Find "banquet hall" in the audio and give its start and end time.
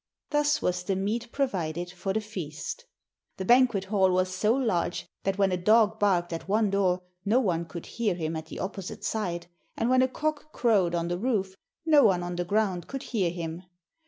3.45-4.09